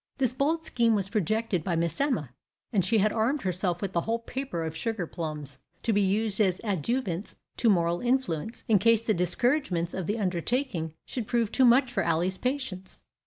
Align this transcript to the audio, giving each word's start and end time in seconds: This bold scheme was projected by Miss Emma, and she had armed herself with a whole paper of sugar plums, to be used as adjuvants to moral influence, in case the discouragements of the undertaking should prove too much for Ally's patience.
This 0.17 0.33
bold 0.33 0.65
scheme 0.65 0.95
was 0.95 1.09
projected 1.09 1.63
by 1.63 1.75
Miss 1.75 2.01
Emma, 2.01 2.31
and 2.73 2.83
she 2.83 2.97
had 2.97 3.13
armed 3.13 3.43
herself 3.43 3.83
with 3.83 3.95
a 3.95 4.01
whole 4.01 4.17
paper 4.17 4.63
of 4.63 4.75
sugar 4.75 5.05
plums, 5.05 5.59
to 5.83 5.93
be 5.93 6.01
used 6.01 6.41
as 6.41 6.59
adjuvants 6.63 7.35
to 7.57 7.69
moral 7.69 8.01
influence, 8.01 8.63
in 8.67 8.79
case 8.79 9.03
the 9.03 9.13
discouragements 9.13 9.93
of 9.93 10.07
the 10.07 10.17
undertaking 10.17 10.95
should 11.05 11.27
prove 11.27 11.51
too 11.51 11.65
much 11.65 11.93
for 11.93 12.01
Ally's 12.01 12.39
patience. 12.39 13.01